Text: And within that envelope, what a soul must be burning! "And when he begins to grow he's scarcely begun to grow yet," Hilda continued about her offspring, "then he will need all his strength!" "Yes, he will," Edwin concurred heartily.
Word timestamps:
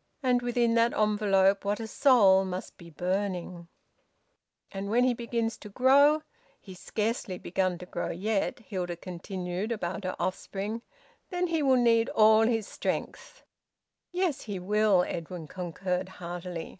And 0.22 0.42
within 0.42 0.74
that 0.74 0.92
envelope, 0.92 1.64
what 1.64 1.80
a 1.80 1.86
soul 1.86 2.44
must 2.44 2.76
be 2.76 2.90
burning! 2.90 3.68
"And 4.70 4.90
when 4.90 5.04
he 5.04 5.14
begins 5.14 5.56
to 5.56 5.70
grow 5.70 6.20
he's 6.60 6.78
scarcely 6.78 7.38
begun 7.38 7.78
to 7.78 7.86
grow 7.86 8.10
yet," 8.10 8.58
Hilda 8.58 8.96
continued 8.96 9.72
about 9.72 10.04
her 10.04 10.14
offspring, 10.20 10.82
"then 11.30 11.46
he 11.46 11.62
will 11.62 11.76
need 11.78 12.10
all 12.10 12.42
his 12.42 12.68
strength!" 12.68 13.44
"Yes, 14.10 14.42
he 14.42 14.58
will," 14.58 15.04
Edwin 15.08 15.48
concurred 15.48 16.10
heartily. 16.20 16.78